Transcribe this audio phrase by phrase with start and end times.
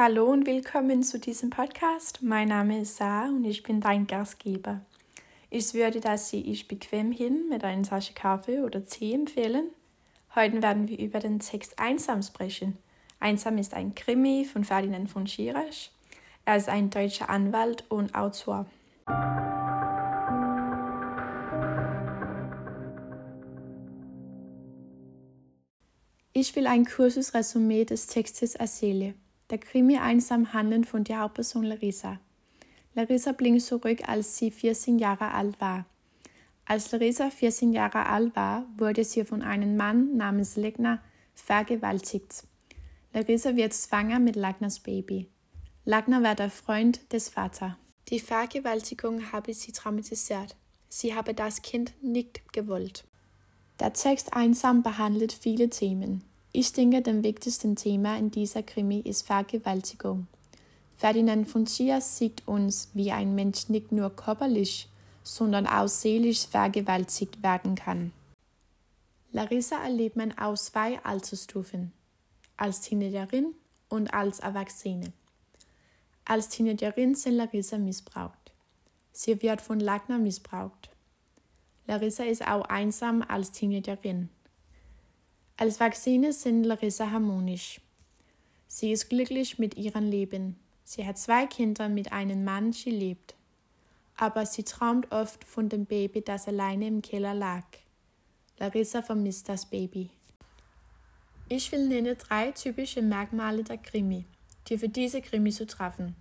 [0.00, 2.22] Hallo und willkommen zu diesem Podcast.
[2.22, 4.80] Mein Name ist Sarah und ich bin dein Gastgeber.
[5.50, 9.70] Ich würde, dass Sie ich bequem hin mit einer Tasse Kaffee oder Tee empfehlen.
[10.36, 12.78] Heute werden wir über den Text Einsam sprechen.
[13.18, 15.90] Einsam ist ein Krimi von Ferdinand von Schirach.
[16.44, 18.66] Er ist ein deutscher Anwalt und Autor.
[26.32, 29.20] Ich will ein kurzes Resümee des Textes erzählen.
[29.50, 32.20] Der Krimi einsam handelt von der Hauptperson Larissa.
[32.94, 35.86] Larissa blinkt zurück, als sie 14 Jahre alt war.
[36.66, 41.00] Als Larissa 14 Jahre alt war, wurde sie von einem Mann namens Legner
[41.34, 42.44] vergewaltigt.
[43.14, 45.30] Larissa wird schwanger mit Lagners Baby.
[45.86, 47.72] Lagner war der Freund des Vaters.
[48.08, 50.56] Die Vergewaltigung habe sie traumatisiert.
[50.90, 53.04] Sie habe das Kind nicht gewollt.
[53.80, 56.24] Der Text einsam behandelt viele Themen.
[56.52, 60.26] Ich denke, das wichtigste Thema in dieser Krimi ist Vergewaltigung.
[60.96, 64.88] Ferdinand von Schiers sieht uns, wie ein Mensch nicht nur körperlich,
[65.22, 68.12] sondern auch seelisch vergewaltigt werden kann.
[69.30, 71.92] Larissa erlebt man aus zwei Altersstufen,
[72.56, 73.54] als Teenagerin
[73.90, 75.12] und als Erwachsene.
[76.24, 78.52] Als Teenagerin sind Larissa missbraucht.
[79.12, 80.90] Sie wird von Lagner missbraucht.
[81.86, 84.30] Larissa ist auch einsam als Teenagerin.
[85.60, 87.80] Als Vaccine sind Larissa harmonisch.
[88.68, 90.54] Sie ist glücklich mit ihrem Leben.
[90.84, 93.34] Sie hat zwei Kinder mit einem Mann, sie lebt.
[94.16, 97.64] Aber sie träumt oft von dem Baby, das alleine im Keller lag.
[98.58, 100.10] Larissa vermisst das Baby.
[101.48, 104.26] Ich will nennen drei typische Merkmale der Krimi,
[104.68, 106.14] die für diese Krimi zu treffen.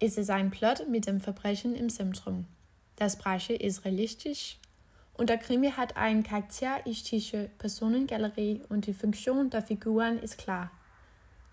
[0.00, 2.46] Es ist ein Plot mit dem Verbrechen im Zentrum.
[2.96, 4.56] Das Breche ist realistisch,
[5.18, 10.70] und der Krimi hat eine charakteristische Personengalerie und die Funktion der Figuren ist klar.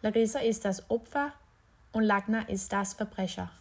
[0.04, 1.34] Larissa ist das Opfer
[1.92, 3.52] und Lagner ist das Verbrecher.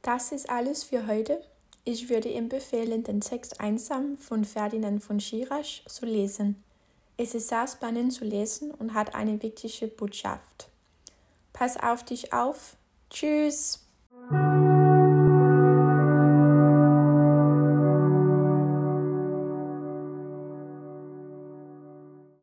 [0.00, 1.42] Das ist alles für heute.
[1.84, 6.64] Ich würde empfehlen, den Text Einsam von Ferdinand von Schirach zu lesen.
[7.18, 10.70] Es ist sehr spannend zu lesen und hat eine wichtige Botschaft.
[11.52, 12.77] Pass auf dich auf.
[13.10, 13.87] Tschüss.